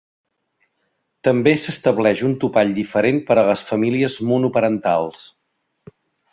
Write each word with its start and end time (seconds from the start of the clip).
També 1.27 1.53
s’estableix 1.65 2.23
un 2.31 2.33
topall 2.45 2.73
diferent 2.79 3.21
per 3.29 3.39
a 3.43 3.45
les 3.53 3.63
famílies 3.71 4.19
monoparentals. 4.33 5.31